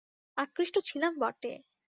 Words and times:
আকৃষ্ট 0.37 0.75
ছিলাম 0.85 1.13
বটে। 1.19 1.53